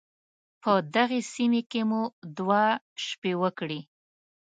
[0.61, 2.01] په دغې سيمې کې مو
[2.37, 2.63] دوه
[3.05, 3.79] شپې وکړې.